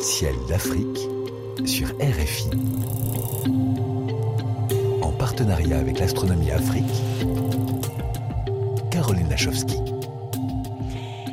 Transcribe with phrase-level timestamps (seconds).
[0.00, 0.98] Ciel d'Afrique
[1.66, 2.48] sur RFI.
[5.02, 6.84] En partenariat avec l'Astronomie Afrique,
[8.90, 9.76] Caroline Lachowski.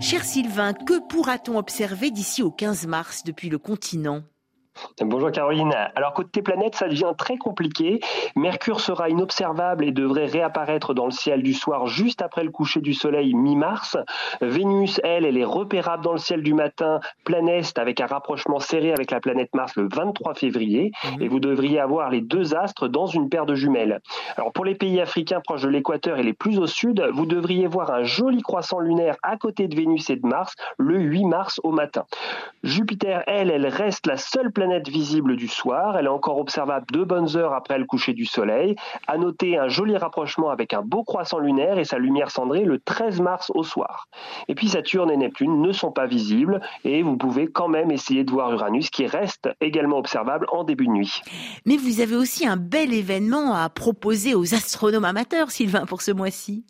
[0.00, 4.24] Cher Sylvain, que pourra-t-on observer d'ici au 15 mars depuis le continent?
[4.98, 5.72] Bonjour Caroline.
[5.94, 8.00] Alors côté planète, ça devient très compliqué.
[8.36, 12.80] Mercure sera inobservable et devrait réapparaître dans le ciel du soir juste après le coucher
[12.80, 13.96] du soleil mi-mars.
[14.40, 18.58] Vénus, elle, elle est repérable dans le ciel du matin, plein est, avec un rapprochement
[18.58, 20.92] serré avec la planète Mars le 23 février.
[21.04, 21.22] Mhm.
[21.22, 24.00] Et vous devriez avoir les deux astres dans une paire de jumelles.
[24.36, 27.66] Alors pour les pays africains proches de l'équateur et les plus au sud, vous devriez
[27.66, 31.60] voir un joli croissant lunaire à côté de Vénus et de Mars le 8 mars
[31.64, 32.04] au matin.
[32.62, 35.96] Jupiter, elle, elle reste la seule planète visible du soir.
[35.98, 38.76] Elle est encore observable deux bonnes heures après le coucher du soleil.
[39.06, 42.78] À noter un joli rapprochement avec un beau croissant lunaire et sa lumière cendrée le
[42.78, 44.08] 13 mars au soir.
[44.48, 48.24] Et puis Saturne et Neptune ne sont pas visibles et vous pouvez quand même essayer
[48.24, 51.22] de voir Uranus qui reste également observable en début de nuit.
[51.66, 56.12] Mais vous avez aussi un bel événement à proposer aux astronomes amateurs, Sylvain, pour ce
[56.12, 56.64] mois-ci.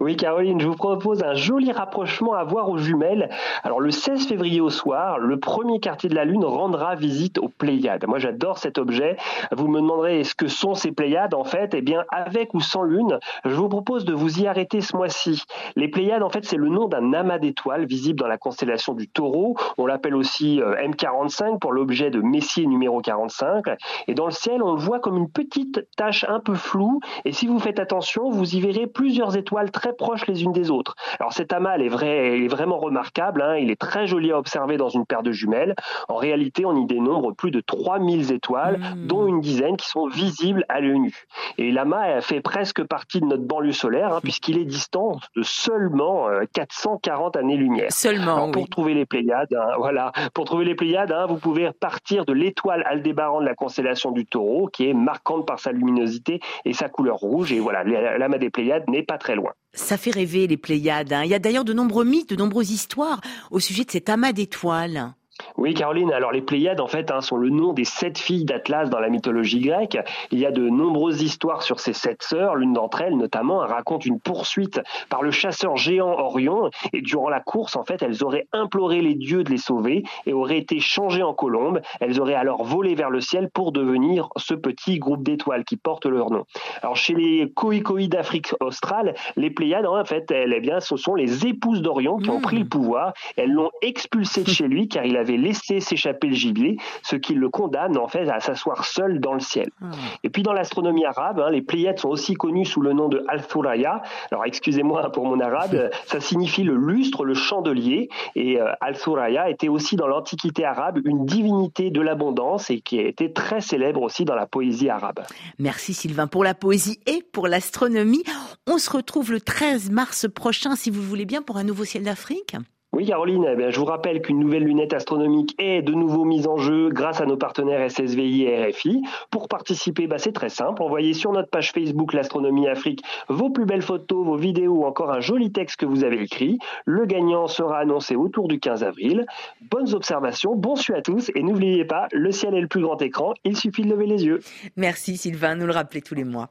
[0.00, 3.30] Oui, Caroline, je vous propose un joli rapprochement à voir aux jumelles.
[3.62, 7.48] Alors, le 16 février au soir, le premier quartier de la Lune rendra visite aux
[7.48, 8.06] Pléiades.
[8.06, 9.16] Moi, j'adore cet objet.
[9.50, 11.74] Vous me demanderez ce que sont ces Pléiades, en fait.
[11.74, 15.42] Eh bien, avec ou sans Lune, je vous propose de vous y arrêter ce mois-ci.
[15.76, 19.08] Les Pléiades, en fait, c'est le nom d'un amas d'étoiles visible dans la constellation du
[19.08, 19.56] Taureau.
[19.78, 23.64] On l'appelle aussi euh, M45 pour l'objet de Messier numéro 45.
[24.08, 27.00] Et dans le ciel, on le voit comme une petite tache un peu floue.
[27.24, 30.70] Et si vous faites attention, vous y verrez plusieurs étoiles très proches les unes des
[30.70, 30.94] autres.
[31.20, 33.56] Alors cet amas est, vrai, est vraiment remarquable, hein.
[33.56, 35.74] il est très joli à observer dans une paire de jumelles.
[36.08, 39.06] En réalité, on y dénombre plus de 3000 étoiles, hmm.
[39.06, 41.26] dont une dizaine qui sont visibles à l'œil nu.
[41.58, 46.26] Et l'amas fait presque partie de notre banlieue solaire, hein, puisqu'il est distant de seulement
[46.52, 47.92] 440 euh, années-lumière.
[47.92, 52.32] Seulement, Pour trouver les Pléiades, hein, voilà, pour trouver les Pléiades, vous pouvez partir de
[52.32, 56.88] l'étoile Aldébaran de la constellation du Taureau, qui est marquante par sa luminosité et sa
[56.88, 57.52] couleur rouge.
[57.52, 59.51] Et voilà, l'amas des Pléiades n'est pas très loin.
[59.74, 61.12] Ça fait rêver les Pléiades.
[61.12, 61.24] Hein.
[61.24, 63.20] Il y a d'ailleurs de nombreux mythes, de nombreuses histoires
[63.50, 65.14] au sujet de cet amas d'étoiles.
[65.56, 66.12] Oui, Caroline.
[66.12, 69.08] Alors les Pléiades, en fait, hein, sont le nom des sept filles d'Atlas dans la
[69.08, 69.98] mythologie grecque.
[70.30, 72.56] Il y a de nombreuses histoires sur ces sept sœurs.
[72.56, 76.70] L'une d'entre elles, notamment, raconte une poursuite par le chasseur géant Orion.
[76.92, 80.32] Et durant la course, en fait, elles auraient imploré les dieux de les sauver et
[80.32, 81.80] auraient été changées en colombes.
[82.00, 86.06] Elles auraient alors volé vers le ciel pour devenir ce petit groupe d'étoiles qui porte
[86.06, 86.44] leur nom.
[86.82, 91.14] Alors chez les Khoïkoi d'Afrique australe, les Pléiades, en fait, elles, eh bien, ce sont
[91.14, 93.12] les épouses d'Orion qui ont pris le pouvoir.
[93.36, 97.34] Elles l'ont expulsé de chez lui car il avait laissé s'échapper le gibier, ce qui
[97.34, 99.70] le condamne en fait à s'asseoir seul dans le ciel.
[99.80, 99.86] Ah.
[100.22, 103.24] Et puis dans l'astronomie arabe, hein, les Pléiades sont aussi connues sous le nom de
[103.28, 104.02] Al-Thuraya.
[104.30, 108.08] Alors excusez-moi pour mon arabe, ça signifie le lustre, le chandelier.
[108.34, 113.02] Et euh, Al-Thuraya était aussi dans l'Antiquité arabe une divinité de l'abondance et qui a
[113.02, 115.20] été très célèbre aussi dans la poésie arabe.
[115.58, 118.24] Merci Sylvain pour la poésie et pour l'astronomie.
[118.66, 122.02] On se retrouve le 13 mars prochain, si vous voulez bien, pour un nouveau ciel
[122.02, 122.56] d'Afrique.
[123.04, 126.90] Caroline, eh je vous rappelle qu'une nouvelle lunette astronomique est de nouveau mise en jeu
[126.90, 129.02] grâce à nos partenaires SSVI et RFI.
[129.30, 130.82] Pour participer, bah, c'est très simple.
[130.82, 135.10] Envoyez sur notre page Facebook L'Astronomie Afrique vos plus belles photos, vos vidéos ou encore
[135.10, 136.58] un joli texte que vous avez écrit.
[136.84, 139.26] Le gagnant sera annoncé autour du 15 avril.
[139.70, 143.00] Bonnes observations, bon suite à tous et n'oubliez pas, le ciel est le plus grand
[143.02, 144.40] écran, il suffit de lever les yeux.
[144.76, 146.48] Merci Sylvain, nous le rappeler tous les mois.